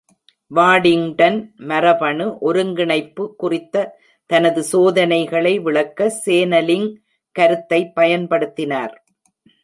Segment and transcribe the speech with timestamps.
[0.51, 1.35] Waddington
[1.63, 3.83] மரபணு ஒருங்கிணைப்பு குறித்த
[4.29, 6.89] தனது சோதனைகளை விளக்க சேனலிங்
[7.35, 8.95] கருத்தை பயன்படுத்தினார்.